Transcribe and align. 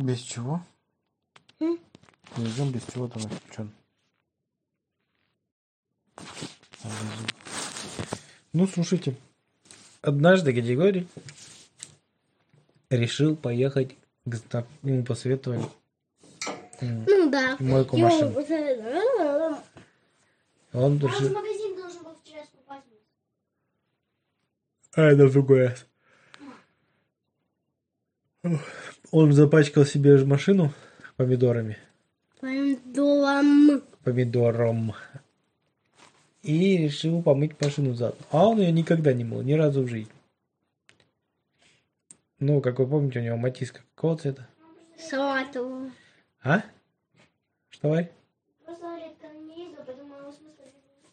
Без 0.00 0.20
чего? 0.20 0.62
М? 1.60 1.78
Идем 2.38 2.72
без 2.72 2.82
чего 2.86 3.06
там, 3.06 3.20
что? 3.52 3.66
Ну, 8.54 8.66
слушайте. 8.66 9.14
Однажды 10.00 10.52
Григорий 10.52 11.06
решил 12.88 13.36
поехать 13.36 13.94
к 14.24 14.64
ему 14.82 15.04
посоветовали 15.04 15.62
Ну 16.80 17.30
да. 17.30 17.58
мойку 17.60 17.98
машин. 17.98 18.34
Он 20.72 20.98
Он 20.98 20.98
в 20.98 21.32
магазин 21.34 21.76
должен 21.76 22.02
был 22.04 22.16
вчера 22.24 22.40
покупать. 22.46 22.84
А, 24.94 25.02
это 25.02 25.26
в 25.26 25.32
другой 25.32 25.66
раз. 25.66 25.86
Он 29.10 29.32
запачкал 29.32 29.84
себе 29.84 30.16
машину 30.24 30.72
помидорами. 31.16 31.78
Помидором. 32.40 33.82
Помидором. 34.04 34.94
И 36.42 36.78
решил 36.78 37.22
помыть 37.22 37.60
машину 37.60 37.94
заодно. 37.94 38.24
А 38.30 38.46
он 38.46 38.60
ее 38.60 38.72
никогда 38.72 39.12
не 39.12 39.24
мыл, 39.24 39.42
ни 39.42 39.52
разу 39.52 39.82
в 39.82 39.88
жизни. 39.88 40.12
Ну, 42.38 42.60
как 42.60 42.78
вы 42.78 42.86
помните, 42.86 43.18
у 43.18 43.22
него 43.22 43.36
матиска 43.36 43.82
какого 43.94 44.16
цвета? 44.16 44.48
Салатового. 44.96 45.90
А? 46.42 46.62
Что, 47.68 47.88
Варь? 47.88 48.10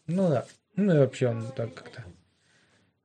Ну 0.06 0.28
да. 0.30 0.46
Ну 0.76 0.94
и 0.94 0.98
вообще 0.98 1.28
он 1.28 1.52
так 1.54 1.74
как-то. 1.74 2.04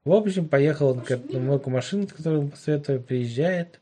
В 0.06 0.14
общем, 0.14 0.48
поехал 0.48 0.90
он 0.90 1.02
к 1.02 1.12
этому 1.12 1.40
мойку 1.40 1.70
машин, 1.70 2.08
которую 2.08 2.44
ему 2.44 2.52
посоветовали, 2.52 3.02
приезжает. 3.02 3.82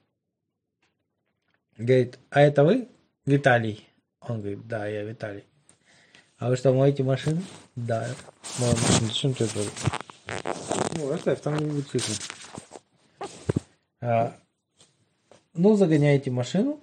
Говорит, 1.81 2.20
а 2.30 2.41
это 2.41 2.63
вы, 2.63 2.90
Виталий? 3.26 3.87
Он 4.20 4.40
говорит, 4.40 4.68
да, 4.68 4.85
я 4.85 5.01
Виталий. 5.01 5.46
А 6.38 6.49
вы 6.49 6.55
что, 6.55 6.73
моете 6.73 7.01
машину? 7.01 7.41
Да. 7.76 8.07
Мою 8.60 8.73
машину. 8.73 9.07
Зачем 9.07 9.34
ты 9.34 9.46
это? 9.46 9.60
Ну, 10.96 11.12
оставь, 11.12 11.41
там 11.41 11.57
не 11.57 11.65
будет 11.65 11.88
слышно. 11.88 12.13
А, 13.99 14.38
ну, 15.55 15.76
загоняете 15.76 16.29
машину. 16.29 16.79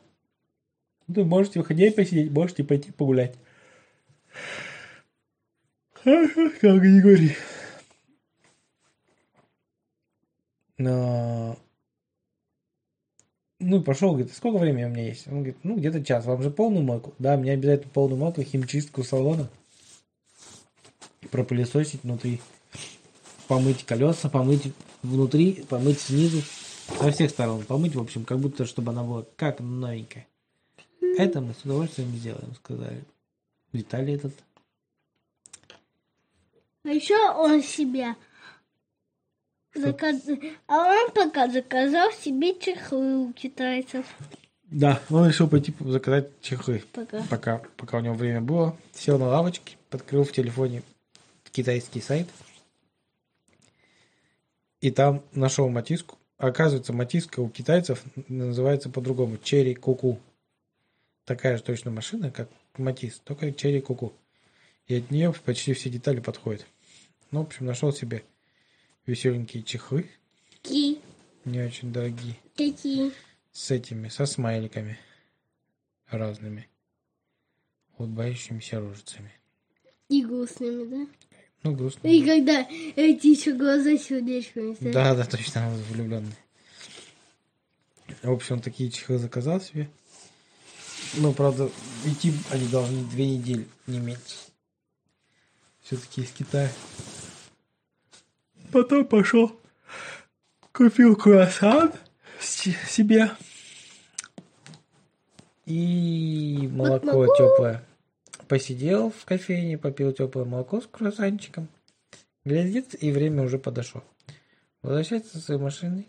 Вы 1.06 1.24
можете 1.24 1.60
выходить 1.60 1.94
посидеть, 1.94 2.32
можете 2.32 2.64
пойти 2.64 2.90
погулять. 2.90 3.36
Как 6.02 6.80
Григорий. 6.80 7.36
Но... 10.76 11.56
Ну, 13.70 13.82
пошел, 13.82 14.12
говорит, 14.12 14.32
сколько 14.32 14.56
времени 14.56 14.84
у 14.84 14.88
меня 14.88 15.08
есть? 15.08 15.26
Он 15.26 15.34
говорит, 15.34 15.58
ну, 15.62 15.76
где-то 15.76 16.02
час. 16.02 16.24
Вам 16.24 16.42
же 16.42 16.50
полную 16.50 16.82
мойку? 16.82 17.12
Да, 17.18 17.36
мне 17.36 17.52
обязательно 17.52 17.90
полную 17.92 18.18
мойку, 18.18 18.40
химчистку 18.42 19.04
салона. 19.04 19.50
Пропылесосить 21.30 22.02
внутри. 22.02 22.40
Помыть 23.46 23.84
колеса, 23.84 24.30
помыть 24.30 24.72
внутри, 25.02 25.66
помыть 25.68 26.00
снизу. 26.00 26.40
Со 26.98 27.10
всех 27.10 27.28
сторон. 27.28 27.62
Помыть, 27.62 27.94
в 27.94 28.00
общем, 28.00 28.24
как 28.24 28.38
будто, 28.38 28.64
чтобы 28.64 28.92
она 28.92 29.02
была 29.04 29.26
как 29.36 29.60
новенькая. 29.60 30.26
Это 31.18 31.42
мы 31.42 31.52
с 31.52 31.62
удовольствием 31.62 32.08
сделаем, 32.16 32.54
сказали. 32.54 33.04
Виталий 33.74 34.14
этот. 34.14 34.32
А 36.84 36.88
еще 36.88 37.18
он 37.32 37.62
себе 37.62 38.14
заказ... 39.74 40.22
А 40.66 40.86
он 40.86 41.10
пока 41.12 41.48
заказал 41.48 42.12
себе 42.12 42.58
чехлы 42.58 43.18
у 43.18 43.32
китайцев. 43.32 44.06
Да, 44.70 45.00
он 45.10 45.28
решил 45.28 45.48
пойти 45.48 45.74
заказать 45.80 46.28
чехлы. 46.42 46.82
Пока. 46.92 47.22
Пока, 47.30 47.62
пока 47.76 47.98
у 47.98 48.00
него 48.00 48.14
время 48.14 48.40
было. 48.40 48.76
Сел 48.92 49.18
на 49.18 49.28
лавочке, 49.28 49.76
подкрыл 49.88 50.24
в 50.24 50.32
телефоне 50.32 50.82
китайский 51.58 52.00
сайт. 52.00 52.28
И 54.80 54.92
там 54.92 55.22
нашел 55.32 55.68
матиску. 55.68 56.18
Оказывается, 56.36 56.92
матиска 56.92 57.40
у 57.40 57.48
китайцев 57.48 58.04
называется 58.28 58.90
по-другому. 58.90 59.38
Черри 59.38 59.74
Куку. 59.74 60.20
Такая 61.24 61.56
же 61.56 61.64
точно 61.64 61.90
машина, 61.90 62.30
как 62.30 62.48
Матис, 62.76 63.20
только 63.24 63.52
Черри 63.52 63.80
Куку. 63.80 64.12
И 64.86 64.94
от 64.94 65.10
нее 65.10 65.34
почти 65.44 65.72
все 65.72 65.90
детали 65.90 66.20
подходят. 66.20 66.64
Ну, 67.32 67.40
в 67.40 67.46
общем, 67.46 67.66
нашел 67.66 67.92
себе 67.92 68.22
веселенькие 69.08 69.62
чехлы, 69.62 70.08
Какие? 70.62 71.00
не 71.44 71.60
очень 71.60 71.92
дорогие, 71.92 72.36
Какие? 72.56 73.12
с 73.52 73.70
этими, 73.70 74.08
со 74.08 74.26
смайликами 74.26 74.98
разными, 76.10 76.68
улыбающимися 77.96 78.80
рожицами. 78.80 79.32
И 80.08 80.24
грустными, 80.24 80.84
да? 80.84 81.12
Ну, 81.64 81.74
грустно. 81.74 82.06
И 82.06 82.24
когда 82.24 82.60
эти 82.96 83.26
еще 83.28 83.52
глаза 83.54 83.96
сердечками 83.96 84.74
стоят. 84.74 84.94
Да, 84.94 85.14
да, 85.14 85.24
точно, 85.24 85.68
он 85.68 85.76
влюбленный. 85.90 86.36
В 88.22 88.30
общем, 88.30 88.60
такие 88.60 88.90
чехлы 88.90 89.18
заказал 89.18 89.60
себе. 89.60 89.88
Ну, 91.14 91.32
правда, 91.32 91.70
идти 92.04 92.32
они 92.50 92.68
должны 92.68 93.04
две 93.10 93.26
недели, 93.26 93.66
не 93.86 93.98
меньше. 93.98 94.36
Все-таки 95.82 96.22
из 96.22 96.30
Китая. 96.30 96.70
Потом 98.72 99.06
пошел, 99.06 99.58
купил 100.72 101.16
круассан 101.16 101.92
себе. 102.40 103.30
И 105.64 106.68
молоко 106.72 107.06
могу. 107.06 107.34
теплое. 107.36 107.84
Посидел 108.46 109.10
в 109.10 109.24
кофейне, 109.24 109.76
попил 109.76 110.12
теплое 110.12 110.44
молоко 110.44 110.80
с 110.80 110.86
круассанчиком. 110.86 111.68
Глядит, 112.44 113.02
и 113.02 113.10
время 113.10 113.42
уже 113.42 113.58
подошло. 113.58 114.02
Возвращается 114.82 115.38
со 115.38 115.44
своей 115.44 115.60
машиной. 115.60 116.08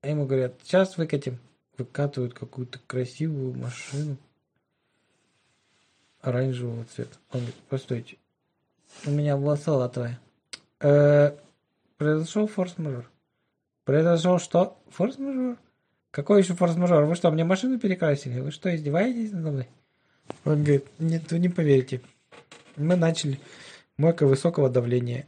А 0.00 0.08
ему 0.08 0.26
говорят, 0.26 0.54
сейчас 0.62 0.96
выкатим. 0.96 1.38
Выкатывают 1.76 2.34
какую-то 2.34 2.78
красивую 2.86 3.54
машину 3.54 4.16
оранжевого 6.20 6.84
цвета. 6.86 7.16
Он 7.30 7.40
говорит, 7.40 7.56
постойте, 7.68 8.16
у 9.04 9.10
меня 9.10 9.36
была 9.36 9.56
салатовая. 9.56 10.18
Э, 10.80 11.32
произошел 11.96 12.46
форс-мажор. 12.46 13.10
Произошел 13.84 14.38
что? 14.38 14.78
Форс-мажор? 14.90 15.56
Какой 16.10 16.42
еще 16.42 16.54
форс-мажор? 16.54 17.04
Вы 17.04 17.14
что, 17.14 17.30
мне 17.30 17.44
машину 17.44 17.78
перекрасили? 17.78 18.40
Вы 18.40 18.50
что, 18.50 18.74
издеваетесь 18.74 19.32
надо 19.32 19.50
мной? 19.50 19.68
Он 20.44 20.62
говорит, 20.62 20.86
нет, 20.98 21.30
вы 21.30 21.38
не 21.38 21.48
поверите. 21.48 22.00
Мы 22.76 22.96
начали 22.96 23.40
мойка 23.96 24.26
высокого 24.26 24.68
давления 24.68 25.26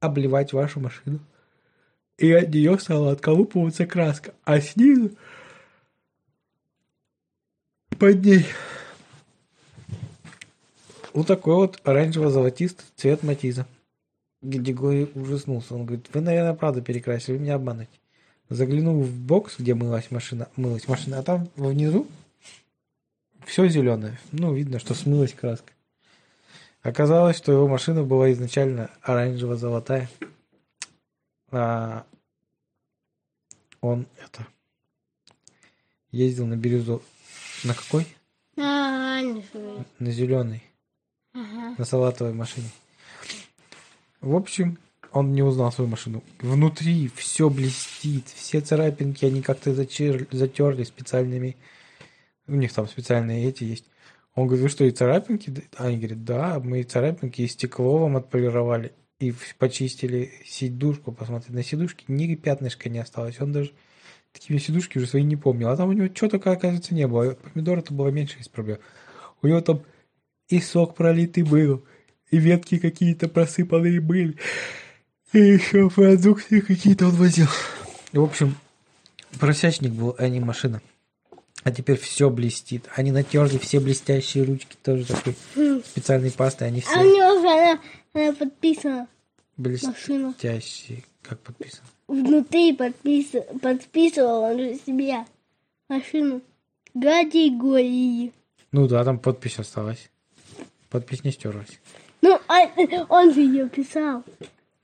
обливать 0.00 0.52
вашу 0.52 0.80
машину. 0.80 1.20
И 2.18 2.30
от 2.32 2.50
нее 2.50 2.78
стала 2.78 3.12
отколупываться 3.12 3.86
краска. 3.86 4.34
А 4.44 4.60
снизу 4.60 5.16
под 7.98 8.24
ней 8.24 8.46
вот 11.12 11.26
такой 11.26 11.54
вот 11.54 11.80
оранжево-золотистый 11.84 12.86
цвет 12.96 13.22
матиза. 13.22 13.66
Григорий 14.42 15.10
ужаснулся. 15.14 15.74
Он 15.74 15.86
говорит, 15.86 16.08
вы, 16.12 16.20
наверное, 16.20 16.54
правда 16.54 16.82
перекрасили, 16.82 17.36
вы 17.36 17.42
меня 17.42 17.54
обманываете. 17.54 17.92
Заглянул 18.48 19.02
в 19.02 19.16
бокс, 19.16 19.54
где 19.58 19.74
мылась 19.74 20.10
машина, 20.10 20.48
мылась 20.56 20.88
машина, 20.88 21.20
а 21.20 21.22
там 21.22 21.48
внизу 21.56 22.06
все 23.46 23.68
зеленое. 23.68 24.18
Ну, 24.32 24.52
видно, 24.54 24.78
что 24.78 24.94
смылась 24.94 25.32
краска. 25.32 25.72
Оказалось, 26.82 27.36
что 27.36 27.52
его 27.52 27.68
машина 27.68 28.02
была 28.02 28.32
изначально 28.32 28.90
оранжево-золотая. 29.02 30.10
А 31.52 32.04
он 33.80 34.06
это 34.18 34.46
ездил 36.10 36.46
на 36.46 36.56
бирюзу. 36.56 37.02
На 37.64 37.74
какой? 37.74 38.06
А, 38.56 39.18
оранжевый. 39.18 39.84
На 39.98 40.10
зеленый. 40.10 40.62
Ага. 41.32 41.74
На 41.78 41.84
салатовой 41.84 42.32
машине. 42.32 42.68
В 44.22 44.36
общем, 44.36 44.78
он 45.12 45.32
не 45.32 45.42
узнал 45.42 45.72
свою 45.72 45.90
машину. 45.90 46.22
Внутри 46.40 47.10
все 47.14 47.50
блестит, 47.50 48.28
все 48.28 48.60
царапинки, 48.60 49.24
они 49.24 49.42
как-то 49.42 49.74
затерли 49.74 50.84
специальными... 50.84 51.56
У 52.48 52.54
них 52.54 52.72
там 52.72 52.88
специальные 52.88 53.48
эти 53.48 53.64
есть. 53.64 53.84
Он 54.34 54.46
говорит, 54.46 54.70
что, 54.70 54.84
и 54.84 54.90
царапинки? 54.90 55.50
д-?» 55.50 55.62
Они 55.76 55.96
говорят, 55.98 56.24
да, 56.24 56.60
мы 56.60 56.80
и 56.80 56.84
царапинки, 56.84 57.42
и 57.42 57.48
стекло 57.48 57.98
вам 57.98 58.16
отполировали, 58.16 58.92
и 59.20 59.34
почистили 59.58 60.32
сидушку, 60.44 61.12
посмотрите, 61.12 61.52
на 61.52 61.62
сидушке 61.62 62.04
ни 62.08 62.34
пятнышка 62.34 62.88
не 62.88 62.98
осталось. 62.98 63.40
Он 63.40 63.52
даже 63.52 63.72
такие 64.32 64.58
сидушки 64.58 64.98
уже 64.98 65.06
свои 65.06 65.22
не 65.22 65.36
помнил. 65.36 65.68
А 65.68 65.76
там 65.76 65.88
у 65.88 65.92
него 65.92 66.08
что 66.14 66.28
только, 66.28 66.50
оказывается, 66.50 66.94
не 66.94 67.06
было. 67.06 67.34
Помидор 67.34 67.78
это 67.78 67.92
было 67.92 68.08
меньше 68.08 68.38
из 68.40 68.48
проблем. 68.48 68.78
У 69.42 69.46
него 69.46 69.60
там 69.60 69.82
и 70.48 70.60
сок 70.60 70.94
пролитый 70.94 71.42
был, 71.44 71.84
и 72.32 72.38
ветки 72.38 72.78
какие-то 72.78 73.28
просыпанные 73.28 74.00
были, 74.00 74.36
и 75.32 75.38
еще 75.38 75.88
продукты 75.90 76.60
какие-то 76.62 77.06
он 77.06 77.12
возил. 77.12 77.46
В 78.12 78.22
общем, 78.22 78.56
просячник 79.38 79.92
был, 79.92 80.16
а 80.18 80.28
не 80.28 80.40
машина. 80.40 80.82
А 81.62 81.70
теперь 81.70 81.96
все 81.96 82.28
блестит. 82.28 82.88
Они 82.96 83.12
натерли 83.12 83.56
все 83.58 83.78
блестящие 83.78 84.42
ручки 84.44 84.76
тоже 84.82 85.04
такой 85.04 85.34
специальной 85.84 86.32
пастой. 86.32 86.68
Они 86.68 86.80
А 86.80 86.98
у 86.98 87.02
все 87.02 87.16
него 87.16 87.40
же 87.40 87.48
она, 87.48 87.80
она 88.14 88.32
подписана. 88.32 89.06
блестящие. 89.56 91.04
Как 91.22 91.38
подписано? 91.38 91.86
Внутри 92.08 92.72
подпис... 92.72 93.28
подписывал 93.60 94.42
он 94.42 94.58
же 94.58 94.74
себе 94.84 95.24
машину. 95.88 96.42
Гадигории. 96.94 98.32
Ну 98.72 98.88
да, 98.88 99.04
там 99.04 99.18
подпись 99.18 99.58
осталась. 99.58 100.10
Подпись 100.90 101.22
не 101.24 101.30
стерлась. 101.30 101.78
Ну, 102.22 102.38
а, 102.48 102.68
он 103.08 103.34
же 103.34 103.40
ее 103.40 103.68
писал. 103.68 104.22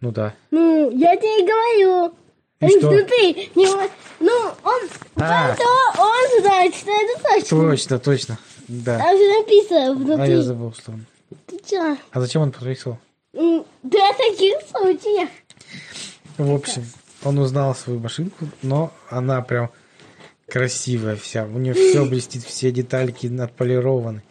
Ну 0.00 0.10
да. 0.12 0.34
Ну, 0.50 0.90
я 0.90 1.16
тебе 1.16 1.46
говорю. 1.46 2.14
И 2.60 2.64
Он 2.64 2.70
что? 2.70 2.88
Внутри 2.90 3.50
него... 3.54 3.82
Ну, 4.20 4.32
он... 4.64 4.80
А. 5.16 5.50
Зато 5.56 6.02
он 6.02 6.42
знает, 6.42 6.74
что 6.74 6.90
это 6.90 7.22
точно. 7.22 7.58
Точно, 7.70 7.98
точно. 8.00 8.38
Да. 8.66 8.98
Там 8.98 9.16
же 9.16 9.38
написано 9.38 9.86
А 9.86 9.94
внутри. 9.94 10.30
я 10.34 10.42
забыл, 10.42 10.72
что 10.72 10.92
он. 10.92 11.06
Ты 11.46 11.60
чё? 11.64 11.96
А 12.10 12.20
зачем 12.20 12.42
он 12.42 12.50
подписывал? 12.52 12.98
Для 13.32 14.12
таких 14.14 14.54
случаев. 14.70 15.28
В 16.36 16.52
общем, 16.52 16.84
он 17.24 17.38
узнал 17.38 17.74
свою 17.74 18.00
машинку, 18.00 18.46
но 18.62 18.92
она 19.08 19.40
прям 19.42 19.70
красивая 20.48 21.14
вся. 21.16 21.44
У 21.44 21.58
нее 21.58 21.74
все 21.74 22.04
блестит, 22.04 22.42
все 22.42 22.72
детальки 22.72 23.26
отполированы. 23.40 24.22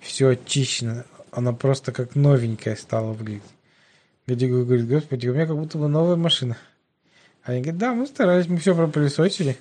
Все 0.00 0.30
очищено. 0.30 1.04
Она 1.38 1.52
просто 1.52 1.92
как 1.92 2.16
новенькая 2.16 2.74
стала 2.74 3.12
выглядеть. 3.12 3.44
Гадюга 4.26 4.64
говорит, 4.64 4.88
господи, 4.88 5.28
у 5.28 5.34
меня 5.34 5.46
как 5.46 5.56
будто 5.56 5.78
бы 5.78 5.86
новая 5.86 6.16
машина. 6.16 6.56
Они 7.44 7.60
говорят, 7.60 7.78
да, 7.78 7.94
мы 7.94 8.08
старались, 8.08 8.48
мы 8.48 8.58
все 8.58 8.74
пропылесосили. 8.74 9.56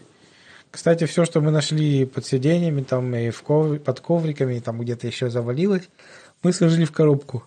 Кстати, 0.72 1.06
все, 1.06 1.24
что 1.24 1.40
мы 1.40 1.52
нашли 1.52 2.08
под 2.08 2.26
сиденьями, 2.26 2.82
там 2.82 3.14
и 3.14 3.30
в 3.30 3.44
ков- 3.44 3.80
под 3.80 4.00
ковриками, 4.00 4.56
и 4.56 4.60
там 4.60 4.82
где-то 4.82 5.06
еще 5.06 5.30
завалилось, 5.30 5.88
мы 6.42 6.52
сложили 6.52 6.86
в 6.86 6.92
коробку. 6.92 7.44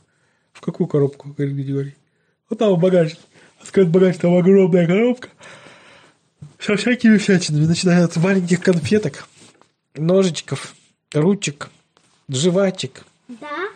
В 0.52 0.60
какую 0.60 0.86
коробку, 0.86 1.30
говорит 1.36 1.56
Григорий? 1.56 1.96
Вот 2.48 2.60
там 2.60 2.78
багажник. 2.78 3.18
Открыт 3.60 3.88
багаж, 3.88 4.16
там 4.16 4.36
огромная 4.36 4.86
коробка. 4.86 5.28
Со 6.60 6.76
всякими 6.76 7.16
всячинами, 7.16 7.66
начиная 7.66 8.04
от 8.04 8.14
маленьких 8.14 8.60
конфеток, 8.60 9.26
ножичков, 9.96 10.76
ручек, 11.12 11.68
жвачек. 12.28 13.04
Да? 13.26 13.70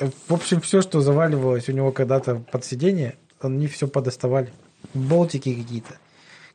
В 0.00 0.32
общем, 0.32 0.60
все, 0.62 0.80
что 0.80 1.00
заваливалось 1.00 1.68
у 1.68 1.72
него 1.72 1.92
когда-то 1.92 2.36
под 2.36 2.64
сиденье, 2.64 3.16
они 3.40 3.66
все 3.66 3.86
подоставали. 3.86 4.52
Болтики 4.94 5.54
какие-то, 5.54 5.98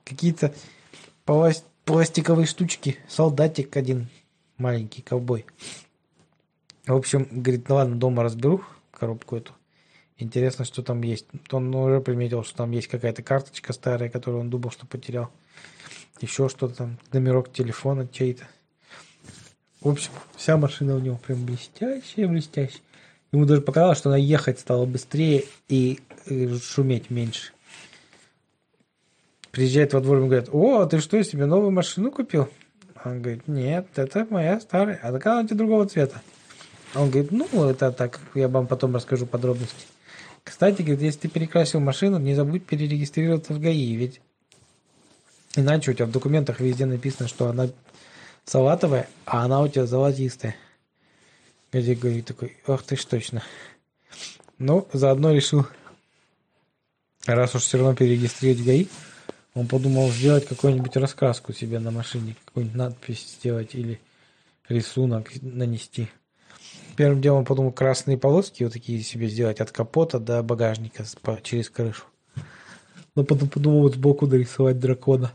какие-то 0.04 0.54
плас- 1.26 1.64
пластиковые 1.84 2.48
штучки, 2.48 2.98
солдатик 3.08 3.78
один 3.78 4.08
маленький, 4.58 5.04
ковбой. 5.04 5.46
В 6.88 6.96
общем, 6.96 7.28
говорит, 7.32 7.70
ну 7.70 7.76
ладно, 7.76 7.96
дома 7.96 8.24
разберу 8.24 8.64
коробку 8.92 9.36
эту. 9.36 9.54
Интересно, 10.18 10.66
что 10.66 10.82
там 10.82 11.02
есть. 11.04 11.28
Он 11.52 11.74
уже 11.76 12.00
приметил, 12.02 12.44
что 12.44 12.58
там 12.58 12.72
есть 12.72 12.88
какая-то 12.88 13.22
карточка 13.22 13.74
старая, 13.74 14.10
которую 14.10 14.42
он 14.42 14.50
думал, 14.50 14.72
что 14.72 14.88
потерял. 14.88 15.30
Еще 16.22 16.48
что-то 16.50 16.76
там, 16.76 17.00
номерок 17.12 17.52
телефона 17.52 18.08
чей-то. 18.08 18.48
В 19.82 19.90
общем, 19.90 20.12
вся 20.36 20.58
машина 20.58 20.96
у 20.96 21.00
него 21.00 21.18
прям 21.18 21.46
блестящая, 21.46 22.28
блестящая. 22.28 22.82
Ему 23.36 23.44
даже 23.44 23.60
показалось, 23.60 23.98
что 23.98 24.08
она 24.08 24.18
ехать 24.18 24.62
стала 24.62 24.86
быстрее 24.86 25.44
и 25.68 26.00
э, 26.26 26.56
шуметь 26.58 27.10
меньше. 27.10 27.52
Приезжает 29.52 29.92
во 29.92 30.00
двор 30.00 30.20
и 30.20 30.22
говорит, 30.22 30.48
о, 30.54 30.80
а 30.80 30.86
ты 30.86 31.02
что, 31.02 31.22
себе 31.22 31.46
новую 31.46 31.72
машину 31.72 32.12
купил? 32.12 32.48
Он 33.04 33.22
говорит, 33.22 33.46
нет, 33.50 33.88
это 33.98 34.26
моя 34.30 34.62
старая. 34.62 35.02
А 35.04 35.12
такая 35.12 35.40
она 35.40 35.48
тебе 35.50 35.58
другого 35.58 35.86
цвета. 35.86 36.22
Он 36.96 37.10
говорит, 37.10 37.34
ну, 37.34 37.46
это 37.66 37.92
так, 37.92 38.22
я 38.36 38.48
вам 38.48 38.68
потом 38.68 38.96
расскажу 38.96 39.26
подробности. 39.26 39.86
Кстати, 40.46 40.82
говорит, 40.82 41.02
если 41.02 41.20
ты 41.20 41.28
перекрасил 41.28 41.82
машину, 41.82 42.20
не 42.20 42.36
забудь 42.36 42.66
перерегистрироваться 42.66 43.52
в 43.52 43.60
ГАИ, 43.60 43.98
ведь 43.98 44.22
иначе 45.58 45.92
у 45.92 45.94
тебя 45.94 46.06
в 46.06 46.12
документах 46.12 46.62
везде 46.62 46.86
написано, 46.86 47.28
что 47.28 47.50
она 47.50 47.68
салатовая, 48.46 49.10
а 49.26 49.44
она 49.44 49.62
у 49.62 49.68
тебя 49.68 49.86
золотистая. 49.86 50.56
Гадик 51.72 52.00
говорит 52.00 52.26
такой, 52.26 52.58
ах 52.68 52.84
ты 52.84 52.96
ж 52.96 53.06
точно. 53.06 53.44
Ну, 54.58 54.88
заодно 54.94 55.34
решил, 55.34 55.66
раз 57.26 57.56
уж 57.56 57.64
все 57.64 57.78
равно 57.78 57.96
перерегистрировать 57.96 58.62
в 58.62 58.66
ГАИ, 58.66 58.88
он 59.54 59.68
подумал 59.68 60.10
сделать 60.10 60.46
какую-нибудь 60.46 60.96
раскраску 60.98 61.54
себе 61.54 61.80
на 61.80 61.92
машине, 61.92 62.36
какую-нибудь 62.46 62.78
надпись 62.78 63.36
сделать 63.38 63.76
или 63.76 64.00
рисунок 64.70 65.32
нанести. 65.42 66.10
Первым 66.96 67.22
делом 67.22 67.46
подумал 67.46 67.72
красные 67.72 68.18
полоски 68.18 68.64
вот 68.64 68.74
такие 68.74 69.02
себе 69.02 69.28
сделать 69.28 69.60
от 69.60 69.72
капота 69.72 70.20
до 70.20 70.42
багажника 70.44 71.04
по- 71.22 71.42
через 71.42 71.70
крышу. 71.70 72.06
Но 73.16 73.24
потом 73.24 73.50
подумал 73.50 73.82
вот 73.82 73.96
сбоку 73.96 74.28
нарисовать 74.28 74.80
дракона. 74.80 75.32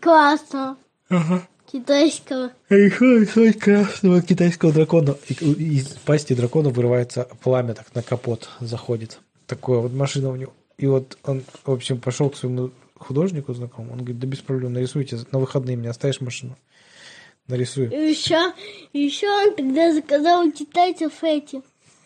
Классно. 0.00 0.76
Ага. 1.08 1.46
Китайского. 1.72 2.50
Нарисовать 2.68 3.58
красного 3.58 4.22
китайского 4.22 4.72
дракона. 4.72 5.16
И 5.28 5.34
из 5.76 5.88
пасти 6.04 6.34
дракона 6.34 6.70
вырывается 6.70 7.28
пламя, 7.42 7.74
так 7.74 7.94
на 7.94 8.02
капот 8.02 8.48
заходит. 8.60 9.18
Такое 9.46 9.78
вот 9.78 9.92
машина 9.92 10.30
у 10.30 10.36
него. 10.36 10.52
И 10.78 10.86
вот 10.86 11.18
он, 11.24 11.42
в 11.64 11.70
общем, 11.70 11.98
пошел 11.98 12.30
к 12.30 12.36
своему 12.36 12.70
художнику 12.98 13.52
знакомому. 13.54 13.92
Он 13.92 13.98
говорит, 13.98 14.18
да 14.18 14.26
без 14.26 14.38
проблем, 14.38 14.72
нарисуйте. 14.72 15.18
На 15.30 15.38
выходные 15.38 15.76
мне 15.76 15.90
оставишь 15.90 16.20
машину. 16.20 16.56
Нарисую. 17.46 17.90
И 17.90 18.10
еще, 18.10 18.52
еще 18.92 19.28
он 19.28 19.54
тогда 19.54 19.92
заказал 19.92 20.46
у 20.46 20.52
китайцев 20.52 21.12
эти. 21.22 21.62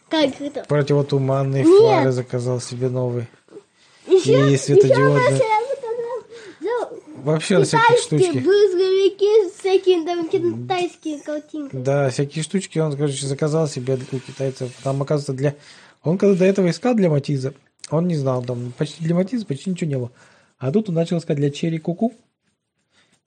Как 0.08 0.40
это? 0.40 0.64
Противотуманные 0.68 1.64
Нет. 1.64 1.80
фары 1.80 2.12
заказал 2.12 2.60
себе 2.60 2.88
новые. 2.88 3.28
Еще, 4.06 4.52
И 4.52 4.56
светодиодные. 4.56 5.34
еще 5.34 5.53
Вообще 7.24 7.58
на 7.58 7.64
всякие 7.64 7.86
китайские 7.86 8.20
штучки. 8.20 8.38
брызговики, 8.44 9.58
всякие 9.58 10.04
там 10.04 10.28
китайские 10.28 11.20
картинки. 11.20 11.76
Да, 11.76 12.10
всякие 12.10 12.44
штучки 12.44 12.78
он, 12.78 12.96
короче, 12.96 13.26
заказал 13.26 13.66
себе 13.66 13.98
у 14.12 14.18
китайцев. 14.18 14.70
Там, 14.82 15.00
оказывается, 15.00 15.32
для... 15.32 15.54
Он 16.02 16.18
когда 16.18 16.36
до 16.36 16.44
этого 16.44 16.68
искал 16.68 16.94
для 16.94 17.08
Матиза, 17.08 17.54
он 17.90 18.08
не 18.08 18.14
знал, 18.14 18.44
там 18.44 18.72
почти 18.76 19.02
для 19.02 19.14
Матиза 19.14 19.46
почти 19.46 19.70
ничего 19.70 19.88
не 19.90 19.96
было. 19.96 20.12
А 20.58 20.70
тут 20.70 20.90
он 20.90 20.94
начал 20.94 21.18
искать 21.18 21.36
для 21.36 21.50
Черри 21.50 21.78
Куку. 21.78 22.12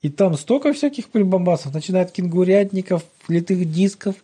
И 0.01 0.09
там 0.09 0.37
столько 0.37 0.73
всяких 0.73 1.09
прибамбасов, 1.09 1.73
начиная 1.73 2.03
от 2.03 2.11
кенгурятников, 2.11 3.03
литых 3.27 3.71
дисков, 3.71 4.15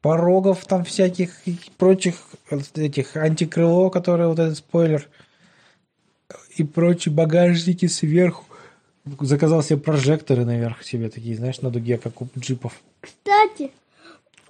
порогов 0.00 0.64
там 0.64 0.84
всяких 0.84 1.46
и 1.46 1.58
прочих 1.76 2.14
э, 2.50 2.58
этих 2.76 3.16
антикрыло, 3.16 3.90
которые 3.90 4.28
вот 4.28 4.38
этот 4.38 4.56
спойлер, 4.56 5.06
и 6.56 6.64
прочие 6.64 7.12
багажники 7.12 7.86
сверху. 7.86 8.44
Заказал 9.20 9.62
себе 9.62 9.78
прожекторы 9.78 10.44
наверх 10.44 10.82
себе 10.82 11.08
такие, 11.08 11.34
знаешь, 11.34 11.60
на 11.62 11.70
дуге, 11.70 11.96
как 11.98 12.20
у 12.20 12.28
джипов. 12.38 12.74
Кстати, 13.00 13.72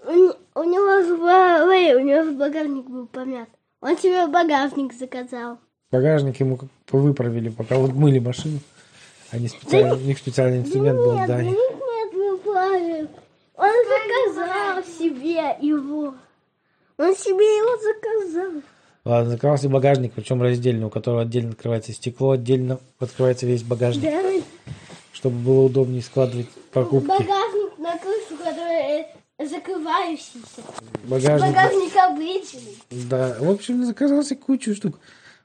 у, 0.04 0.10
не- 0.10 0.32
у 0.54 0.64
него 0.64 1.02
же 1.04 1.14
ой, 1.14 1.94
у 1.94 2.00
него 2.00 2.24
же 2.24 2.32
багажник 2.32 2.86
был 2.86 3.06
помят. 3.06 3.48
Он 3.80 3.96
себе 3.96 4.26
багажник 4.26 4.92
заказал. 4.92 5.58
Багажник 5.92 6.38
ему 6.40 6.56
как 6.56 6.68
выправили, 6.90 7.48
пока 7.48 7.76
вот 7.76 7.92
мыли 7.92 8.18
машину. 8.18 8.58
Они 9.30 9.46
специально, 9.48 9.94
у 9.94 9.98
них 9.98 10.18
специальный 10.18 10.58
инструмент 10.58 10.98
был, 10.98 11.14
нет, 11.14 11.28
да. 11.28 11.36
да 11.36 11.42
нет, 11.44 11.54
нет, 11.56 12.12
не 12.12 12.38
плавит. 12.38 13.10
Он 13.54 13.70
заказал 14.34 14.82
себе 14.84 15.56
его. 15.60 16.14
Он 16.98 17.14
себе 17.16 17.56
его 17.58 17.76
заказал. 17.80 18.62
Ладно, 19.04 19.30
заказал 19.30 19.56
себе 19.58 19.70
багажник, 19.70 20.12
причем 20.12 20.42
раздельный, 20.42 20.86
у 20.86 20.90
которого 20.90 21.22
отдельно 21.22 21.50
открывается 21.50 21.92
стекло, 21.92 22.32
отдельно 22.32 22.78
открывается 22.98 23.46
весь 23.46 23.62
багажник, 23.62 24.02
Да, 24.04 24.22
чтобы 25.12 25.36
было 25.38 25.64
удобнее 25.64 26.02
складывать 26.02 26.48
покупки. 26.72 27.06
багажник 27.06 27.78
на 27.78 27.96
крышу, 27.98 28.36
который 28.36 29.06
э, 29.38 29.46
закрывающийся. 29.46 30.62
Багажник, 31.04 31.48
Багажник 31.54 31.96
обычный. 31.96 32.78
да. 33.08 33.36
В 33.40 33.50
общем, 33.50 33.84
заказал 33.86 34.22
себе 34.22 34.36
кучу 34.38 34.74
штук. 34.74 34.98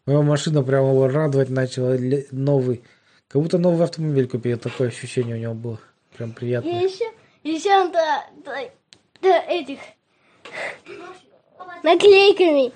Моя 0.05 0.21
машина 0.21 0.61
прямо 0.61 0.89
его 0.89 1.07
радовать 1.07 1.49
начала. 1.49 1.97
Новый. 2.31 2.83
Как 3.29 3.41
будто 3.41 3.57
новый 3.57 3.83
автомобиль 3.85 4.27
купил. 4.27 4.57
Такое 4.59 4.89
ощущение 4.89 5.35
у 5.35 5.39
него 5.39 5.53
было. 5.53 5.79
Прям 6.17 6.31
И 6.31 6.33
приятное. 6.33 6.81
еще, 6.83 7.05
еще 7.43 7.69
он 7.79 7.91
до, 7.91 8.03
до- 8.43 8.71
до 9.21 9.35
этих 9.49 9.79
наклейками. 11.83 12.71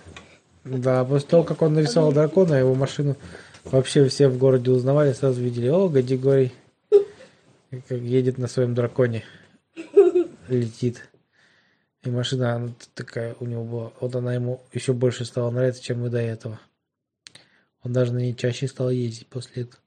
Да, 0.63 1.05
после 1.05 1.27
того, 1.27 1.43
как 1.43 1.61
он 1.61 1.73
нарисовал 1.73 2.11
дракона, 2.11 2.55
его 2.55 2.75
машину 2.75 3.15
вообще 3.63 4.07
все 4.07 4.27
в 4.27 4.37
городе 4.37 4.71
узнавали, 4.71 5.13
сразу 5.13 5.41
видели, 5.41 5.67
о, 5.67 5.87
Гадигорий, 5.87 6.53
как 7.87 7.91
едет 7.91 8.37
на 8.37 8.47
своем 8.47 8.73
драконе, 8.73 9.23
летит. 10.47 11.09
И 12.03 12.09
машина 12.09 12.55
она 12.55 12.69
такая 12.93 13.35
у 13.39 13.45
него 13.45 13.63
была. 13.63 13.93
Вот 13.99 14.15
она 14.15 14.33
ему 14.33 14.61
еще 14.73 14.93
больше 14.93 15.25
стала 15.25 15.51
нравиться, 15.51 15.83
чем 15.83 16.05
и 16.05 16.09
до 16.09 16.19
этого. 16.19 16.59
Он 17.83 17.93
даже 17.93 18.13
на 18.13 18.19
ней 18.19 18.35
чаще 18.35 18.67
стал 18.67 18.89
ездить 18.89 19.27
после 19.27 19.63
этого. 19.63 19.81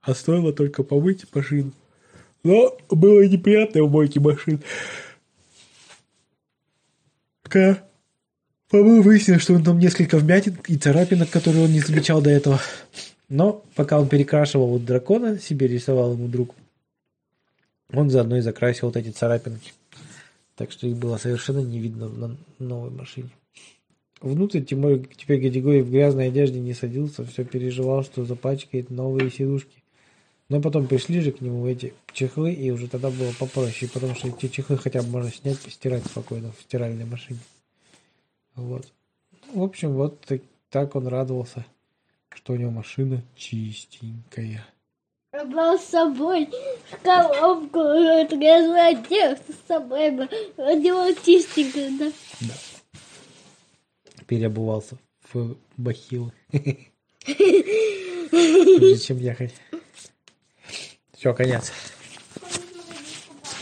А 0.00 0.14
стоило 0.14 0.52
только 0.52 0.82
помыть 0.82 1.26
машину. 1.34 1.72
Но 2.42 2.76
было 2.90 3.26
неприятно 3.26 3.82
в 3.82 3.90
мойке 3.90 4.20
машин. 4.20 4.62
Ка. 7.42 7.87
По-моему, 8.70 9.02
выяснилось, 9.02 9.42
что 9.42 9.54
он 9.54 9.64
там 9.64 9.78
несколько 9.78 10.18
вмятин 10.18 10.58
и 10.66 10.76
царапинок, 10.76 11.30
которые 11.30 11.64
он 11.64 11.72
не 11.72 11.80
замечал 11.80 12.20
до 12.20 12.30
этого. 12.30 12.60
Но 13.30 13.64
пока 13.74 13.98
он 13.98 14.08
перекрашивал 14.08 14.68
вот 14.68 14.84
дракона, 14.84 15.38
себе 15.38 15.68
рисовал 15.68 16.12
ему 16.12 16.28
друг, 16.28 16.54
он 17.92 18.10
заодно 18.10 18.36
и 18.36 18.42
закрасил 18.42 18.88
вот 18.88 18.96
эти 18.96 19.08
царапинки. 19.08 19.72
Так 20.54 20.70
что 20.72 20.86
их 20.86 20.96
было 20.96 21.16
совершенно 21.16 21.60
не 21.60 21.78
видно 21.78 22.08
на 22.08 22.36
новой 22.58 22.90
машине. 22.90 23.30
Внутрь 24.20 24.62
Тимур 24.62 24.98
теперь 25.16 25.40
Гадигорий 25.40 25.82
в 25.82 25.90
грязной 25.90 26.28
одежде 26.28 26.58
не 26.58 26.74
садился, 26.74 27.24
все 27.24 27.44
переживал, 27.44 28.02
что 28.02 28.24
запачкает 28.24 28.90
новые 28.90 29.30
сидушки. 29.30 29.82
Но 30.48 30.60
потом 30.60 30.88
пришли 30.88 31.20
же 31.20 31.30
к 31.32 31.40
нему 31.40 31.66
эти 31.66 31.94
чехлы, 32.12 32.52
и 32.52 32.70
уже 32.70 32.88
тогда 32.88 33.10
было 33.10 33.32
попроще, 33.38 33.90
потому 33.92 34.14
что 34.14 34.28
эти 34.28 34.48
чехлы 34.48 34.76
хотя 34.76 35.02
бы 35.02 35.08
можно 35.08 35.30
снять, 35.30 35.58
постирать 35.58 36.04
спокойно 36.04 36.52
в 36.52 36.62
стиральной 36.62 37.04
машине. 37.04 37.38
Вот. 38.58 38.92
В 39.54 39.62
общем, 39.62 39.94
вот 39.94 40.20
так, 40.22 40.42
так 40.68 40.96
он 40.96 41.06
радовался, 41.06 41.64
что 42.34 42.54
у 42.54 42.56
него 42.56 42.72
машина 42.72 43.22
чистенькая. 43.36 44.66
Брал 45.46 45.78
с 45.78 45.84
собой 45.84 46.50
в 46.90 47.02
коробку, 47.02 47.78
грязную 47.78 48.88
одежду 48.88 49.52
с 49.52 49.68
собой. 49.68 50.08
Одевал 50.56 51.14
чистенько, 51.24 51.88
да. 51.98 52.12
Да. 52.40 52.54
Переобувался 54.26 54.98
в 55.32 55.56
бахилы. 55.76 56.32
Прежде 57.20 58.98
чем 58.98 59.18
ехать. 59.18 59.54
Все, 61.12 61.32
конец. 61.32 61.72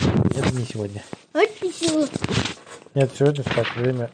Это 0.01 0.55
не 0.55 0.65
сегодня. 0.65 1.05
Вот 1.35 1.51
ничего. 1.61 2.07
Нет, 2.95 3.11
сегодня 3.15 3.43
спать 3.43 3.77
время 3.77 4.11